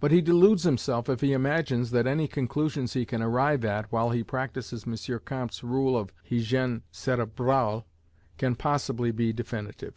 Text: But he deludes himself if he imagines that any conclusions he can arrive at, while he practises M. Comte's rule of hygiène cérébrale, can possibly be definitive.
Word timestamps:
But 0.00 0.10
he 0.12 0.20
deludes 0.20 0.64
himself 0.64 1.08
if 1.08 1.22
he 1.22 1.32
imagines 1.32 1.90
that 1.90 2.06
any 2.06 2.28
conclusions 2.28 2.92
he 2.92 3.06
can 3.06 3.22
arrive 3.22 3.64
at, 3.64 3.90
while 3.90 4.10
he 4.10 4.22
practises 4.22 4.84
M. 4.86 5.18
Comte's 5.24 5.64
rule 5.64 5.96
of 5.96 6.12
hygiène 6.30 6.82
cérébrale, 6.92 7.84
can 8.36 8.54
possibly 8.54 9.12
be 9.12 9.32
definitive. 9.32 9.94